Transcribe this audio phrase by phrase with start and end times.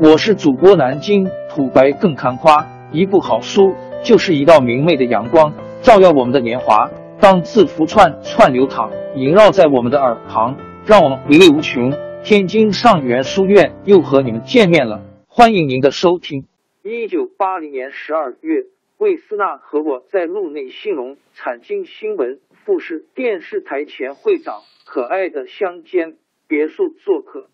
[0.00, 6.90] 我是主播南京土白更看花，一部好书就是一道明媚的阳光，照耀我们的年华。
[7.20, 11.92] 当字符串串流淌，萦绕在我们的耳旁，让我们回味无穷。
[12.24, 16.44] 天津上元书院又和你们见面了，欢迎您的收听。
[16.82, 18.64] 一九八零年十二月，
[18.98, 26.16] 魏斯纳和我在路内兴隆产经新闻富士电视台前会长可爱的乡间
[26.48, 27.46] 别墅做客。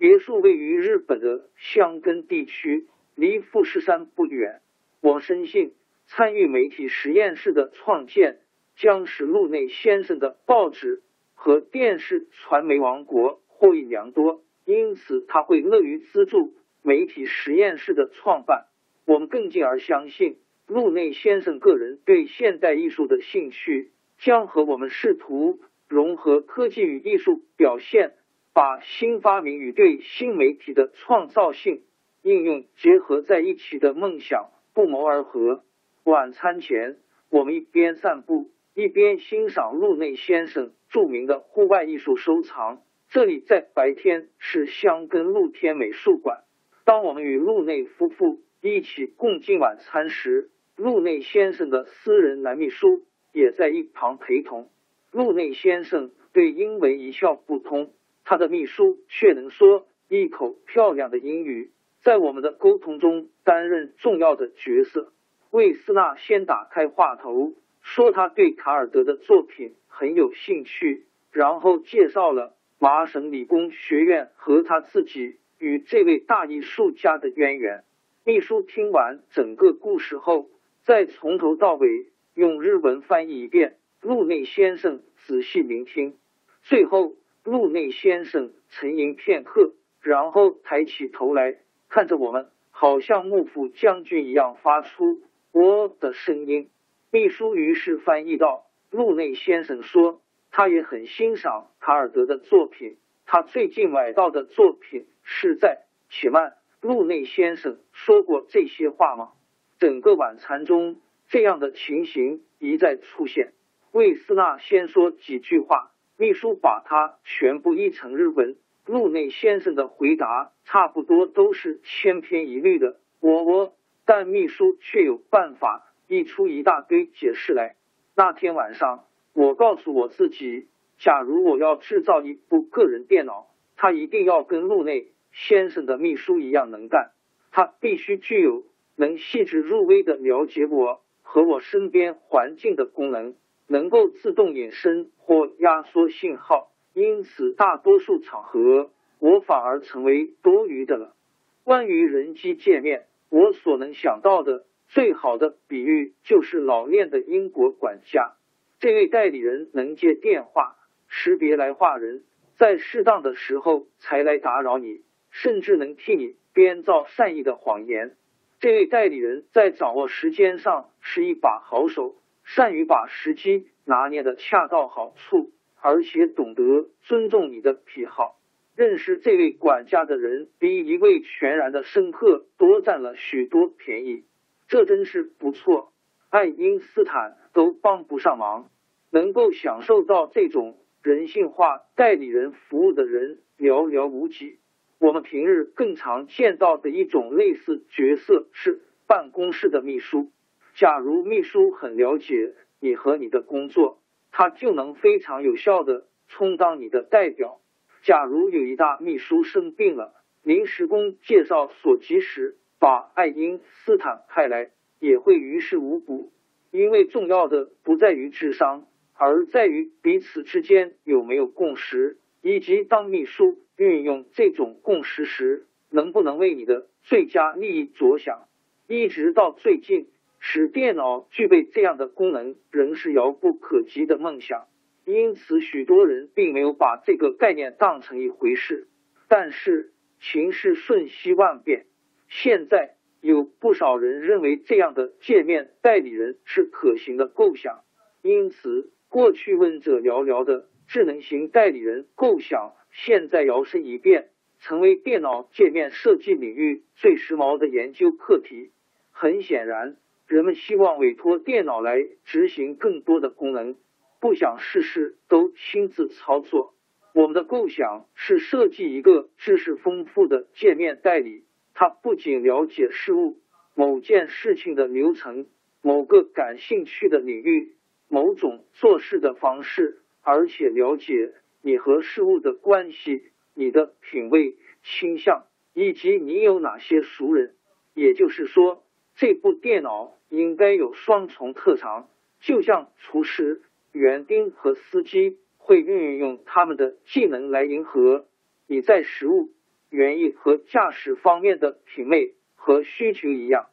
[0.00, 4.62] 别墅位于日本的箱根地区，离富士山不远。
[5.02, 5.74] 我深信，
[6.06, 8.38] 参与媒体实验室的创建，
[8.76, 11.02] 将使路内先生的报纸
[11.34, 14.42] 和电视传媒王国获益良多。
[14.64, 18.68] 因此，他会乐于资助媒体实验室的创办。
[19.04, 28.14] 我们更进而相信，路内先生个人对现代艺术的兴趣，将和我们试图融合科技与艺术表现。
[28.52, 31.82] 把新发明与对新媒体的创造性
[32.22, 35.62] 应用结合在一起的梦想不谋而合。
[36.04, 36.96] 晚餐前，
[37.30, 42.82] 我们一边散步，一边欣赏路内先生著名的户外艺术收藏。
[43.08, 46.44] 这里在白天是香根露天美术馆。
[46.84, 54.70] 当我们与路内夫妇一起共进晚餐时，路内先生的私人男秘书也在一旁陪同。
[55.12, 57.92] 路内先生对英文一窍不通。
[58.30, 61.72] 他的秘书却能说一口漂亮的英语，
[62.04, 65.12] 在我们的沟通中担任重要的角色。
[65.50, 77.82] 魏斯纳先打开话头，说他对卡尔德的作品很有兴趣，然后介绍了麻省理工学院和他自己与这位大艺术家的渊源。
[78.24, 80.48] 秘书听完整个故事后，
[80.84, 83.78] 再从头到尾用日文翻译一遍。
[84.00, 86.16] 路内先生仔细聆听，
[86.62, 87.16] 最后。
[87.42, 91.56] 路内先生沉吟片刻，然后抬起头来
[91.88, 96.68] 看着我们，好像幕府将军一样，发出“我”的声音。
[97.10, 100.20] 秘书于是翻译道：“路内先生说，
[100.50, 102.98] 他也很欣赏卡尔德的作品。
[103.24, 105.86] 他最近买到的作品是在……
[106.10, 109.32] 且慢，路内先生说过这些话吗？”
[109.80, 113.54] 整个晚餐中，这样的情形一再出现。
[113.92, 115.89] 魏斯纳先说几句话。
[116.20, 118.54] 秘书把他全部译成日文，
[118.84, 123.00] 路内先生的回答差不多都是千篇一律的。
[123.20, 123.72] 我我，
[124.04, 127.76] 但秘书却有办法译出一大堆解释来。
[128.14, 133.46] 那天晚上，我告诉我自己，假如我要制造一部个人电脑，
[133.78, 137.12] 它一定要跟路内先生的秘书一样能干，
[137.50, 138.64] 它必须具有
[138.94, 143.34] 能细致入微的了解我和我身边环境的功能。
[143.70, 151.14] 能够自动隐身或压缩信号，因此大多数场合我反而成为多余的了。
[151.62, 158.32] 关于人机界面，我所能想到的最好的比喻就是老练的英国管家。
[158.80, 160.74] 这位代理人能接电话，
[161.06, 162.24] 识别来话人，
[162.56, 168.16] 在适当的时候才来打扰你，甚至能替你编造善意的谎言。
[168.58, 172.16] 这位代理人在掌握时间上是一把好手。
[172.54, 178.40] 善于把时机拿捏的恰到好处，而且懂得尊重你的癖好。
[178.74, 184.24] 认识这位管家的人，比一位全然的生客多占了许多便宜。
[184.66, 185.92] 这真是不错。
[186.28, 188.68] 爱因斯坦都帮不上忙。
[189.12, 194.60] 能够享受到这种人性化代理人服务的人寥寥无几。
[195.00, 200.30] 我们平日更常见到的一种类似角色是办公室的秘书。
[200.80, 204.00] 假如秘书很了解你和你的工作，
[204.32, 207.60] 他就能非常有效的充当你的代表。
[208.02, 216.32] 假如有一大秘书生病了，临时工介绍所及时把爱因斯坦派来，也会于事无补。
[216.70, 228.48] 因为重要的不在于智商，而在于彼此之间有没有共识，以及当秘书运用这种共识时，能不能为你的最佳利益着想。
[228.88, 230.08] 一直到最近。
[230.42, 234.66] 使电脑具备这样的功能，仍是遥不可及的梦想。
[235.04, 238.88] 因此，许多人并没有把这个概念当成一回事。
[239.28, 241.84] 但是，情势瞬息万变，
[242.26, 247.82] 现在有不少人认为这样的界面代理人是可行的构想。
[248.22, 258.70] 因此，过去问者寥寥的智能型代理人构想，现在摇身一变，成为电脑界面设计领域最时髦的研究课题。
[259.10, 259.96] 很显然。
[260.30, 263.74] 人们希望委托电脑来执行更多的功能，
[264.20, 266.72] 不想事事都亲自操作。
[267.12, 271.42] 我们的构想是设计一个知识丰富的界面代理，
[271.74, 271.88] 它。
[271.88, 273.40] 不仅了解事物、
[273.74, 275.48] 某件事情的流程、
[275.82, 277.74] 某个感兴趣的领域、
[278.06, 284.54] 某种做事的方式，而且了解你和事物的关系、你的品味、
[284.84, 287.56] 倾向以及你有哪些熟人。
[287.94, 288.84] 也就是说，
[289.20, 292.08] 这部电脑应该有双重特长，
[292.40, 293.60] 就像厨师、
[293.92, 298.24] 园丁和司机会运用他们的技能来迎合
[298.66, 299.50] 你在食物、
[299.90, 303.66] 园艺和驾驶方面的品味和需求一样。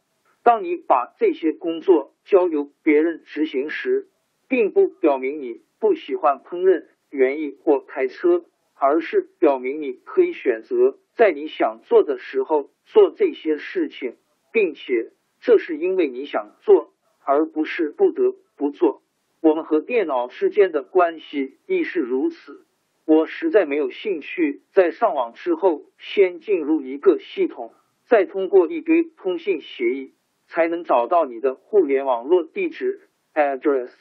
[0.43, 4.09] 当你把这些工作交由别人执行时，
[4.49, 14.17] 并不表明你不喜欢烹饪、园艺或开车，而是表明你可以选择在你想做的时候做这些事情，
[14.51, 15.13] 并且
[15.47, 16.91] 这是因为你想做，
[17.23, 19.01] 而不是不得不做。
[19.39, 22.65] 我们和电脑之间的关系亦是如此。
[23.05, 27.71] 我实在没有兴趣在上网之后先进入一个系统，
[28.07, 30.11] 再通过一堆通信协议
[30.47, 33.91] 才能找到你的互联网络地址 address。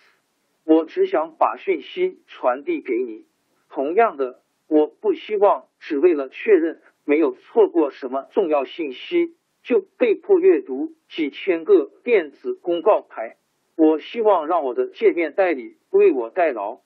[0.65, 3.25] 我只想把讯息传递给你。
[3.69, 13.37] 同样的，我不希望只为了确认没有错过什么重要信息，就被迫阅读几千个电子公告牌。
[13.77, 16.83] 我希望让我的界面代理为我代劳。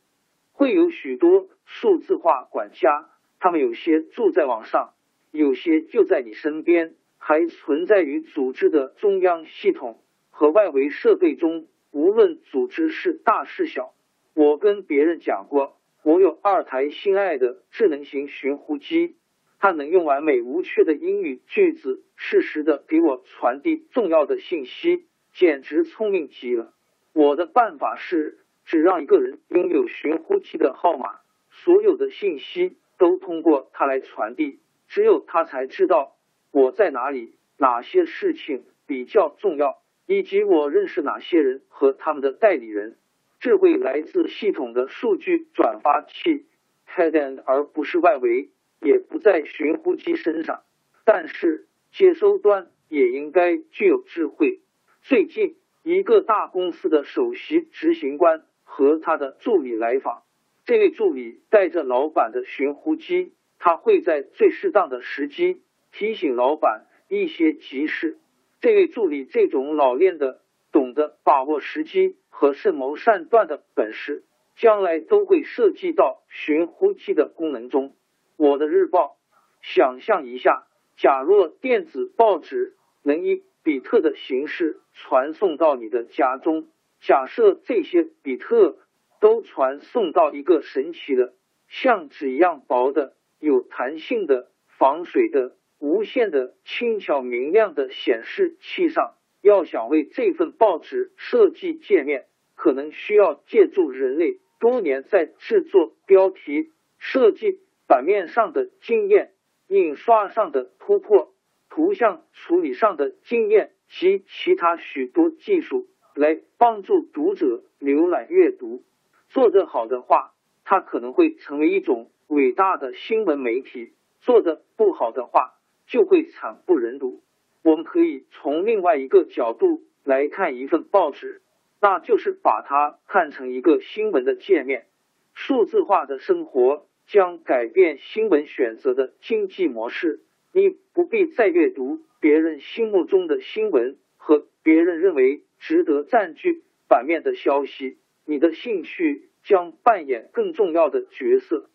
[0.53, 4.95] 会有许多数字化管家，他们有些住在网上，
[5.31, 11.67] 有些就在你身边，还存在于组织的中央系统和外围设备中。
[11.93, 13.93] 无论组织是大是小，
[14.33, 19.17] 我跟别人讲过，我有二台心爱的智能型寻呼机，
[19.61, 25.05] 他能用完美无缺的英语句子，适时的给我传递重要的信息，
[25.35, 26.73] 简直聪明极了。
[27.13, 31.21] 我的办法是，只让一个人拥有寻呼机的号码，
[31.51, 36.17] 所有的信息都通过它来传递，只有他才知道
[36.51, 39.79] 我在哪里，哪些事情比较重要。
[40.07, 42.97] 以及我认识哪些人和他们的代理人，
[43.39, 46.47] 智慧来自系统的数据转发器
[46.89, 50.63] headend，而不是外围，也不在寻呼机身上。
[51.05, 54.61] 但是接收端也应该具有智慧。
[55.03, 60.23] 最近，一个大公司的首席执行官和他的助理来访，
[60.65, 68.19] 这位助理带着老板的寻呼机，他会在最适当的时机提醒老板一些急事。
[68.61, 74.23] 这位助理这种老练的、懂得把握时机和慎谋善断的本事，
[74.55, 77.97] 将来都会涉及到寻呼机的功能中。
[78.41, 79.19] 我的日报，
[79.61, 80.67] 想象一下，
[80.97, 86.67] 假若电子报纸能以比特的形式传送到你的家中，
[87.03, 88.79] 假设这些比特
[89.21, 91.35] 都传送到一个神奇的、
[91.69, 95.55] 像纸一样薄的、有弹性的、防水的。
[95.79, 107.61] 无限的轻巧明亮的显示器上，要想为这份报纸设计界面，可能需要借助人类多年在制作标题、设计
[107.91, 109.33] 版面上的经验、
[109.67, 111.35] 印刷上的突破、
[111.69, 118.85] 图像处理上的经验及其他许多技术，来帮助读者浏览阅读。
[119.29, 125.55] 做得好的话，它可能会成为一种伟大的新闻媒体；做得不好的话，
[125.89, 127.25] 就会惨不忍睹。
[127.65, 131.43] 我们可以从另外一个角度来看一份报纸，
[131.81, 134.87] 那就是把它看成一个新闻的界面。
[135.35, 140.21] 数字化的生活将改变新闻选择的经济模式。
[140.53, 151.69] 你不必再阅读别人心目中的新闻和别人认为值得占据版面的消息，你的兴趣将扮演更重要的角色。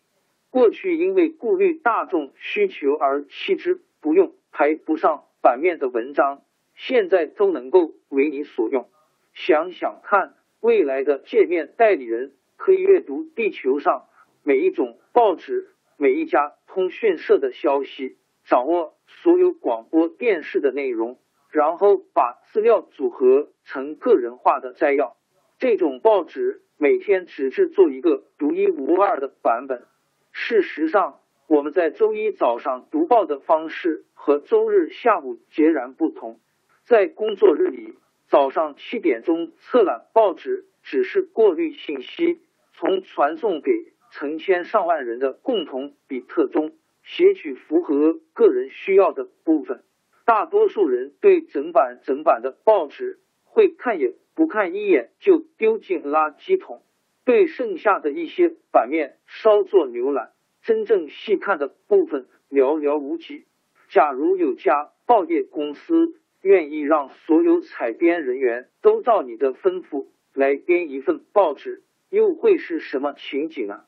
[0.50, 3.80] 过去因为顾虑大众需求而弃之。
[3.98, 6.44] 不用排不上版面的文章，
[6.76, 8.88] 现在都能够为你所用。
[9.32, 14.06] 想想看，未来的界面代理人可以阅读地球上
[14.46, 21.18] 每一种报纸、每一家通讯社的消息，掌握所有广播电视的内容，
[21.50, 25.16] 然后把资料组合成个人化的摘要。
[25.58, 29.84] 这种报纸每天只制作一个独一无二的版本。
[30.30, 31.18] 事实上。
[31.48, 36.40] 我们在周一早上读报的方式和周日下午截然不同。
[36.84, 37.94] 在工作日里，
[38.26, 42.40] 早上七点钟测览报纸只是过滤信息，
[42.72, 43.70] 从传送给
[44.18, 49.82] 成千上万人的共同比特中写取符合个人需要的部分。
[50.24, 56.82] 大多数人对整版整版的报纸会看也不看一眼就丢进垃圾桶，
[57.26, 60.32] 对剩下的一些版面稍作浏览。
[60.62, 63.44] 真正细看的部分寥寥无几。
[63.90, 73.84] 假如有家报业公司愿意让所有采编人员都照你的吩咐来编一份报纸，又会是什么情景呢？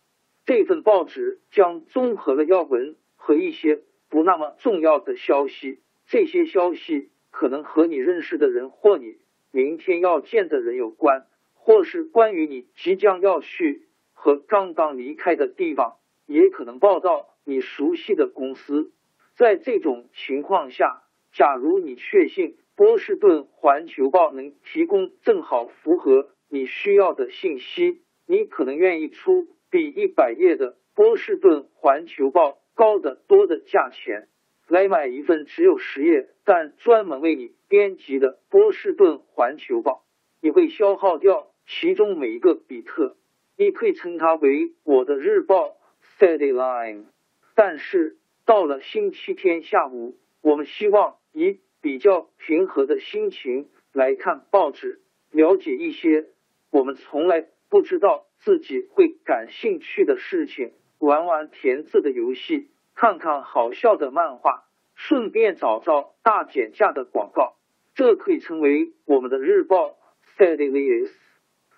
[0.49, 9.19] 这份报纸将综合了要闻和一些不那么重要的消息，这些消息可能和你认识的人或你
[9.50, 18.90] 明天要见的人有关，或是关于你即将要去和刚刚离开的地方，也可能报道你熟悉的公司。
[19.37, 29.47] 在这种情况下，假如你确信波士顿环球报能提供正好符合你需要的信息，你可能愿意出。
[29.70, 34.28] 比一百页的波士顿环球报高得多的价钱
[34.66, 40.04] 来买一份只有十页但专门为你编辑的波士顿环球报，
[40.40, 43.16] 你会消耗掉其中每一个比特。
[43.56, 45.76] 你可以称它为我的日报
[46.18, 47.06] （Steady Line）。
[47.54, 55.00] 但是到了星期天下午，我们希望以比较平和的心情来看报纸，
[55.32, 56.26] 了解一些
[56.70, 58.27] 我们从来不知道。
[58.38, 64.64] 自己会感兴趣的事情，玩玩填字的游戏，看看好笑的漫画，
[64.95, 67.57] 顺便找找大减价的广告。
[67.95, 69.99] 这可以称为我们的日报。
[70.37, 71.11] Steadily，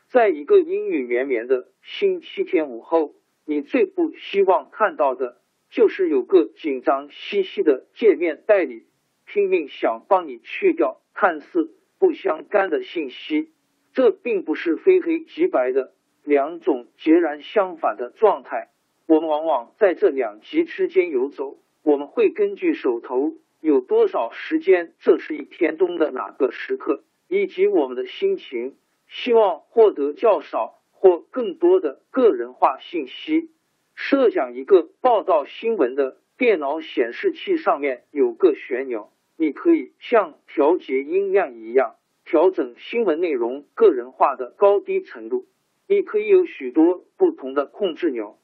[0.08, 3.14] 在一个阴雨绵绵的星期天午后，
[3.46, 5.40] 你最不希望看到的
[5.70, 8.84] 就是有个紧张兮兮的界面代理，
[9.24, 13.50] 拼命想帮你去掉看似不相干的信息。
[13.94, 15.94] 这并不是非黑即白的。
[16.24, 18.68] 两种截然相反的状态，
[19.06, 21.58] 我们往往在这两极之间游走。
[21.82, 28.76] 我们会根据手头有多少时间，这是一天中的哪个时刻，以及我们的心情，
[29.08, 33.50] 希望获得较少或更多的个人化信息。
[33.94, 45.46] 设想一个报道新闻的电脑显示器上面有个旋钮，你可以像调节音量一样调整新闻内容个人化的高低程度。
[45.90, 48.38] 你可以有许多不同的控制钮，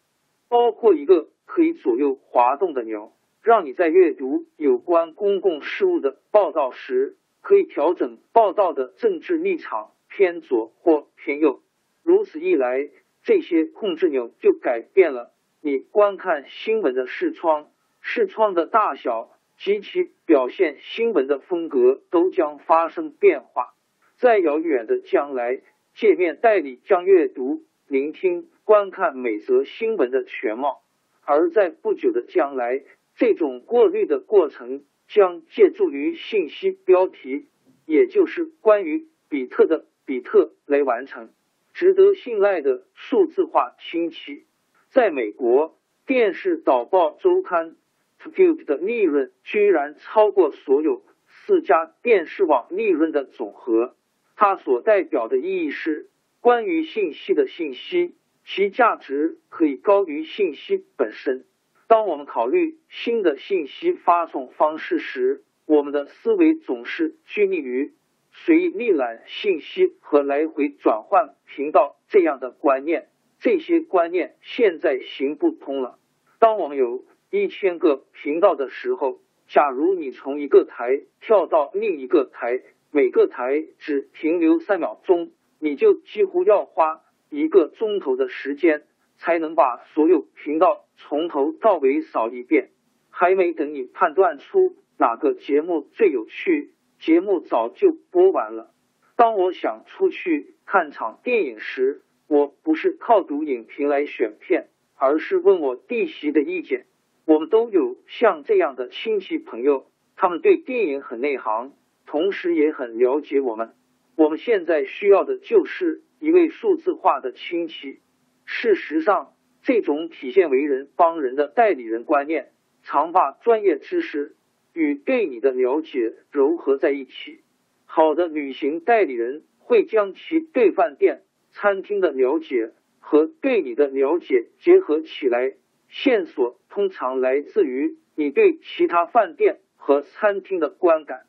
[0.48, 11.62] 包括一个可以左右滑动的钮，让你在阅读有关公共事务的报道时，可以调整报道的政治立场偏左或偏右。
[12.02, 12.90] 如此一来，
[13.22, 23.72] 这些控制钮就改变了你观看新闻的视窗，视窗的大小及其表现新闻的风格都将发生变化。
[24.16, 25.62] 在遥远的将来。
[25.96, 30.82] 界面代理将阅读、聆听、观看每则新闻的全貌，
[31.24, 32.84] 而在不久的将来，
[33.14, 37.46] 这种过滤的过程将借助于信息标题，
[37.86, 41.30] 也就是关于比特的比特来完成。
[41.72, 44.44] 值得信赖的数字化清奇，
[44.90, 47.74] 在美国电视导报周刊
[48.20, 53.96] Pub 的利润居然超过所有四家电视网利润的总和。
[54.38, 58.14] 它所代表的意义是，关于信息的信息，
[58.44, 61.46] 其价值可以高于信息本身。
[61.88, 67.94] 当我们考虑新的信息发送方式时，我们的思维总是拘泥于
[68.30, 73.08] 随意浏览信息和来回转换频道这样的观念。
[73.38, 75.98] 这些观念现在行不通了。
[76.38, 82.60] 当我们有一千个频道的时候，假如你从一个台跳到另一个台。
[82.90, 88.84] 每个台只停留三秒钟，你就几乎要花一个钟头的时间
[89.18, 92.70] 才能把所有频道从头到尾扫一遍。
[93.10, 98.70] 还没等你判断出哪个节目最有趣，节目早就播完了。
[99.16, 106.84] 当我想出去看场电影时，我不是靠读影评来选片，而是问我弟媳的意见。
[107.24, 111.72] 我们都有像这样的亲戚朋友，他们对电影很内行。
[112.06, 113.74] 同时也很了解我们。
[114.16, 117.98] 我们现在需要的就是一位数字化的亲戚。
[118.46, 124.36] 事实上，这种体现为人帮人的代理人观念，常把专业知识
[124.72, 127.40] 与对你的了解糅合在一起。
[127.84, 135.54] 好的旅行代理人会将其对饭店、餐厅的了解和对你的了解结合起来。
[135.88, 141.25] 线索通常来自于你对其他饭店和餐厅的观感。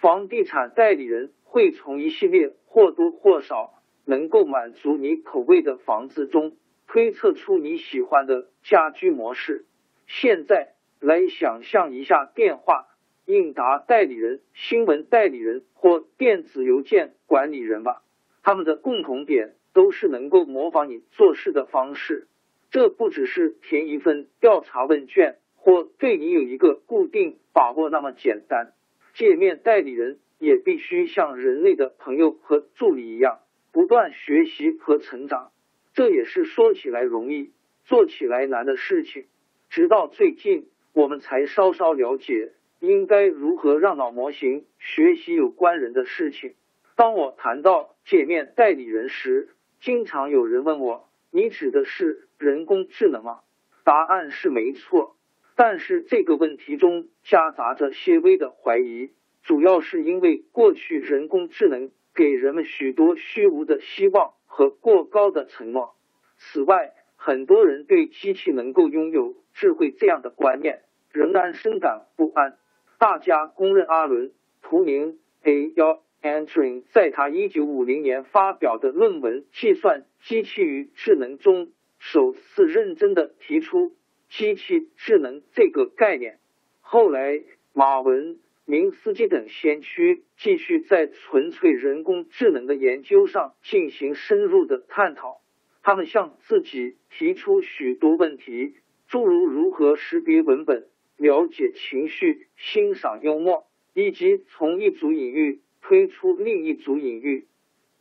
[0.00, 3.74] 房地产代理人会从一系列或多或少
[4.06, 9.66] 能够满足你口味的房子中推测出你喜欢的家居模式。
[10.06, 12.86] 现在来想象一下电话
[13.26, 18.02] 应答代理人、新闻代理人或电子邮件管理人吧，
[18.42, 22.26] 他们的共同点都是能够模仿你做事的方式。
[22.70, 28.72] 这不只是填一份调查问卷或对你有一个固定把握那么简单。
[29.14, 33.40] 界面代理人也必须像人类的朋友和助理一样，
[33.72, 35.52] 不断学习和成长。
[35.92, 37.52] 这也是说起来容易，
[37.84, 39.26] 做起来难的事情。
[39.68, 46.54] 直到最近，我们才稍稍了解应该如何让脑模型学习有关人的事情。
[46.96, 49.48] 当我谈到界面代理人时，
[49.80, 53.40] 经常有人问我：“你指的是人工智能吗？”
[53.84, 55.16] 答案是没错，
[55.62, 59.10] 但是这个问题中夹杂着些微的怀疑，
[59.42, 65.96] 主要是因为过去人工智能给人们许多虚无的希望和过高的承诺。
[66.38, 70.80] 此外，很多人对机器能够拥有智慧这样的观念
[71.12, 72.56] 仍然深感不安。
[72.98, 74.28] 大家公认，阿伦·
[74.62, 75.74] 图灵 A.
[75.76, 81.70] 幺 Entering 在他一九五零年发表的论文《计算机器与智能》中。
[81.98, 83.92] 首次认真的提出
[84.30, 86.38] 机器智能这个概念。
[86.80, 95.40] 后来，马文、明斯基等先驱继续在纯粹人工智能的研究上进行深入的探讨。
[95.82, 98.74] 他们向自己提出许多问题，
[99.08, 107.46] 诸如如何识别文本、了解情绪、欣赏幽默，以及从一组隐喻推出另一组隐喻。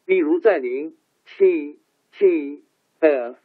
[0.05, 0.95] 例如，在零
[1.25, 1.79] t
[2.11, 2.63] t
[2.99, 3.35] f。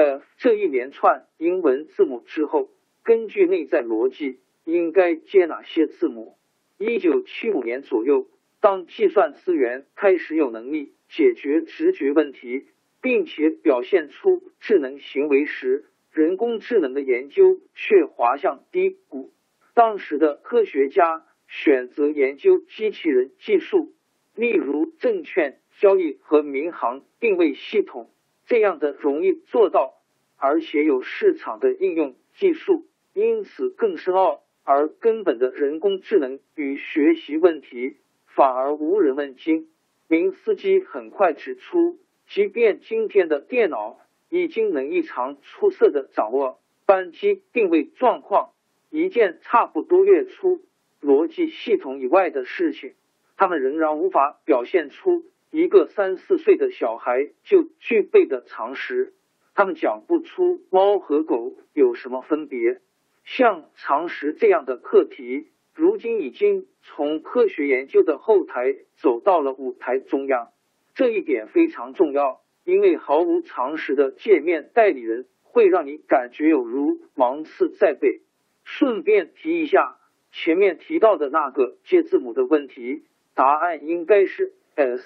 [0.00, 2.70] 呃，这一连串英文字母之后，
[3.02, 6.38] 根据内在逻辑，应该接哪些字母？
[6.78, 8.26] 一九七五年左右，
[8.62, 12.64] 当计算资源开始有能力解决直觉问题，
[13.02, 19.34] 并且表现出智能行为时，人工智能的研究却滑向低谷。
[19.74, 23.92] 当时的科学家选择研究机器人技术，
[24.34, 28.08] 例如证券交易和民航定位系统。
[28.50, 29.94] 这样的容易做到，
[30.36, 39.70] 而且有市场的应用技术，因此更深奥而根本的人工智能与学习问题反而无人问津。
[40.08, 48.50] 明斯基很快指出，即便今天的电脑已经能异常出色的掌握扳机定位状况，
[48.90, 50.60] 一件差不多列出
[51.00, 52.94] 逻辑系统以外的事情，
[53.36, 55.24] 他们仍然无法表现出。
[55.50, 59.14] 一个三四岁的小孩就具备的常识，
[59.54, 62.80] 他们讲不出猫和狗有什么分别。
[63.24, 70.50] 像常识这样的课题，如今已经从科学研究的后台走到了舞台中央。
[70.94, 78.20] 这一点非常重要，因为毫无常识的界面代理人会让你感觉有如芒刺在背。
[78.64, 79.96] 顺便提一下，
[80.30, 83.02] 前面提到的那个接字母的问题，
[83.34, 85.04] 答案应该是 S。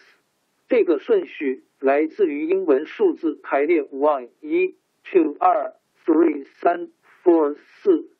[0.76, 5.72] 这个顺序来自于英文数字排列：one 一，two 二
[6.04, 6.88] ，three 三
[7.22, 8.10] ，four 四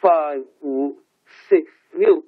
[0.00, 1.00] ，five 五
[1.48, 2.24] ，six 六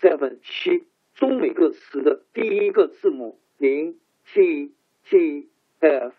[0.00, 0.84] ，seven 七。
[1.14, 6.12] 中每个词的第一个字母零，T T F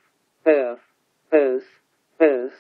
[0.44, 0.80] F
[1.32, 1.66] S
[2.18, 2.56] S。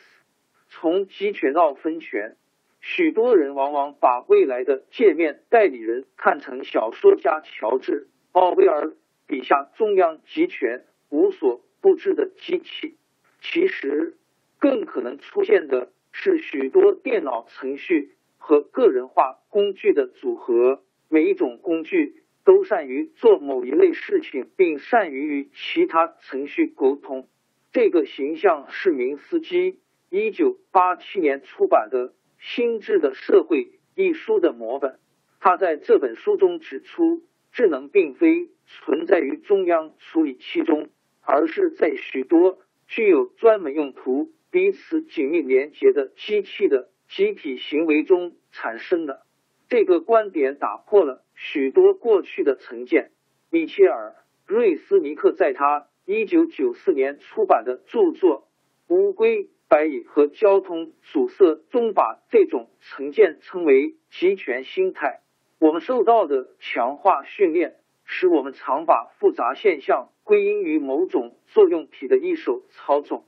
[0.67, 2.35] 从集权到分权，
[2.81, 8.91] 许多人往往把未来的界面代理人看成小说家乔治·奥威尔。
[9.31, 12.97] 笔下中央集权、无所不知的机器，
[13.39, 14.17] 其实
[14.59, 20.83] 更可能出现的是许多电脑程序和个人化工具的组合。
[21.07, 27.29] 每一种工具都善于做某一类事情，并善于与其他程序沟通。
[27.71, 33.63] 这个形象是明斯基一九八七年出版的《心智的社会》
[33.95, 34.99] 一书的模本。
[35.39, 37.23] 他在这本书中指出。
[37.53, 38.47] 智能并非
[38.79, 40.89] 存在于中央处理器中，
[41.21, 49.23] 而是在许多具有专门用途、彼此紧密连接的机器的集体行为中产生的。
[49.67, 53.11] 这个观点打破了许多过去的成见。
[53.49, 54.15] 米切尔·
[54.53, 58.47] 瑞斯尼克在他一九九四年出版的著作
[58.93, 65.21] 《乌龟、白蚁和交通阻塞》中，把这种成见称为集权心态。
[65.59, 67.75] 我们受到的强化训练，
[68.13, 73.23] 使我们常把复杂现象归因于某种作用体的一手操纵。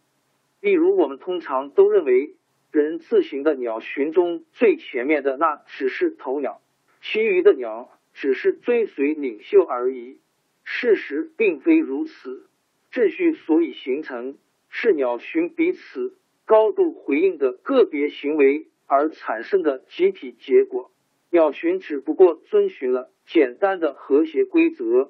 [0.60, 2.36] 例如，我们通常都认为
[2.70, 6.62] 人字形的鸟群中最前面的那只是头鸟，
[7.02, 10.20] 其余的鸟只是追随领袖而已。
[10.66, 12.46] 事实并非如此。
[12.92, 20.92] 秩序所以形成，是鸟群彼此高度回应的个别行为而产生的集体结果。
[21.34, 25.10] 鸟群只不过遵循了简单的和谐规则，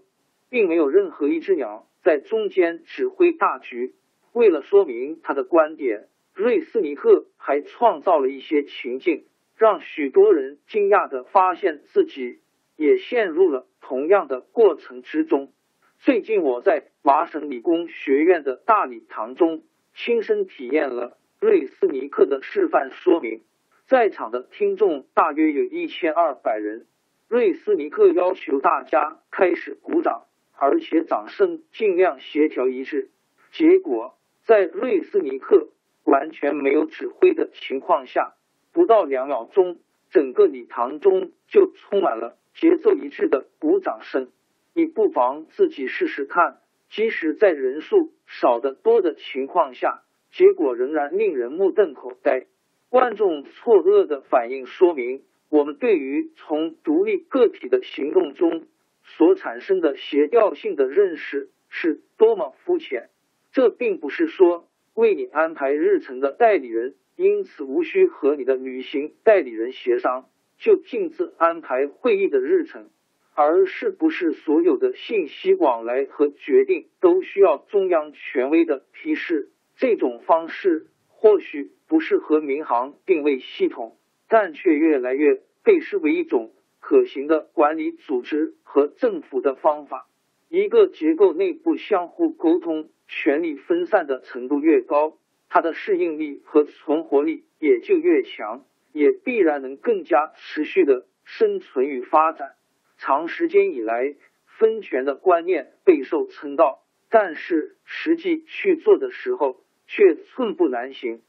[0.49, 3.93] 并没有任何一只鸟在中间指挥大局。
[4.31, 9.25] 为了说明他的观点，瑞斯尼克还创造了一些情境，
[9.57, 12.39] 让许多人惊讶的发现自己
[12.77, 15.51] 也陷入了同样的过程之中。
[15.99, 23.41] 最近我在麻省理工学院的大礼堂中亲身体验了瑞斯尼克的示范说明，
[23.87, 26.85] 在场的听众大约有一千二百人。
[27.27, 33.09] 瑞斯尼克要求大家开始鼓掌，而且掌声尽量协调一致。
[33.51, 35.69] 结果，在瑞斯尼克
[36.05, 38.35] 完全没有指挥的情况下，
[38.71, 39.79] 不到两秒钟，
[40.11, 44.29] 整个礼堂中就充满了节奏一致的鼓掌声。
[44.73, 52.45] 你不妨自己试试看，即使在人数少得多的情况下，结果仍然令人目瞪口呆。
[52.93, 58.67] 观众错愕的反应说明，我们对于从独立个体的行动中
[59.03, 63.10] 所产生的协调性的认识是多么肤浅。
[63.51, 70.29] 这并不是说为你安排日程的代理人因此无需和你的旅行代理人协商
[70.60, 72.91] 就径自安排会议的日程，
[73.34, 79.49] 而是不是所有的信息往来和决定都需要中央权威的批示。
[79.77, 83.95] 这种方式或许不适合民航定位系统，
[84.27, 90.08] 但却越来越被视为一种可行的管理组织和政府的方法。
[90.49, 92.89] 一个结构内部相互沟通。
[93.06, 102.53] 权力分散的程度越高，它的适应力和存活力也就越强，也必然能更加持续的生存与发展。
[102.97, 104.15] 长时间以来，
[104.47, 111.21] 分权的观念备受称道，但是实际去做的时候却寸步难行。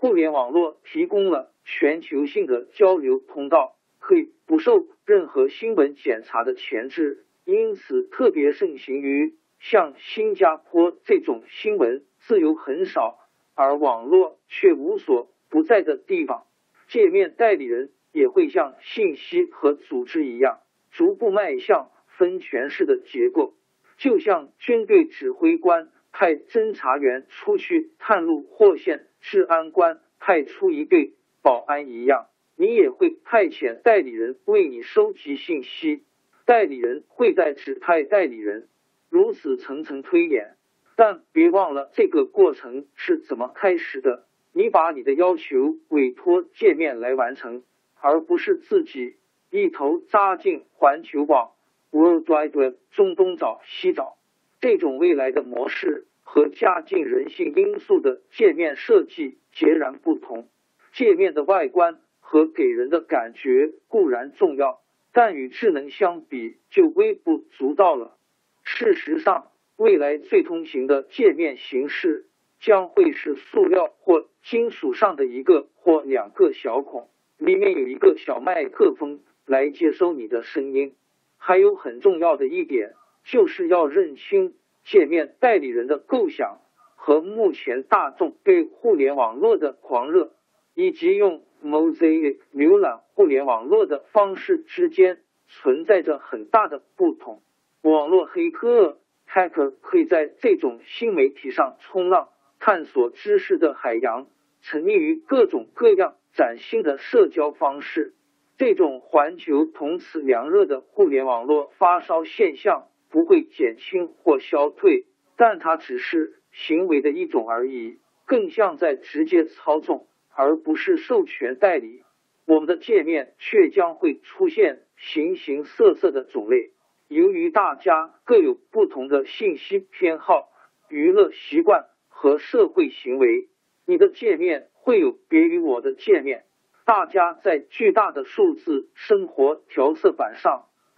[0.00, 9.34] 互联网络提供了全球性的交流通道，可以不受任何新闻检查的前置，因此特别盛行于。
[9.58, 13.18] 像新加坡这种新闻自由很少，
[13.54, 16.46] 而网络却无所不在的地方，
[16.88, 20.60] 界面代理人也会像信息和组织一样，
[20.90, 23.52] 逐步迈向分权式的结构。
[23.98, 36.02] 就像军队指挥官派侦查员出去探路，或线治安官派出一队保安一样，你也会派遣代理人为你收集信息，
[36.44, 38.68] 代理人会在指派代理人。
[39.08, 40.56] 如此层层推演，
[40.96, 44.26] 但别忘了这个过程是怎么开始的。
[44.52, 47.62] 你把你的要求委托界面来完成，
[48.00, 49.16] 而不是自己
[49.50, 51.52] 一头扎进环球网
[51.90, 54.16] World Wide 中东找西找。
[54.60, 60.48] 这种未来的模式和加进人性因素的界面设计截然不同。
[60.92, 64.80] 界面的外观和给人的感觉固然重要，
[65.12, 68.16] 但与智能相比就微不足道了。
[68.62, 72.26] 事实上，未来最通行的界面形式
[72.60, 80.94] 将会是塑料或金属上的一个或两个小孔，里面有一个小麦克风来接收你的声音。
[81.38, 86.60] 还有很重要的一点，就是要认清界面代理人的构想
[86.96, 90.32] 和目前大众对互联网络的狂热，
[90.74, 97.42] 以及用 Mosaic 浏览互联网络的方式之间存在着很大的不同。
[97.82, 104.26] 网络黑客 hacker 可以在这种新媒体上冲浪，探索知识的海洋，
[104.60, 108.14] 沉溺于各种各样崭新的社交方式。
[108.58, 122.02] 这种环球同此凉热的互联网络发烧现象不会减轻或消退，但它只是行为的一种而已，更像在直接操纵，而不是授权代理。
[122.46, 126.72] 我们的界面却将会出现形形色色的种类。
[127.08, 130.48] 由于大家各有不同的信息偏好、
[130.88, 133.48] 娱乐习惯和社会行为，
[133.86, 136.44] 你的界面会有别于我的界面。
[136.84, 140.66] 大家在巨大的数字生活调色板上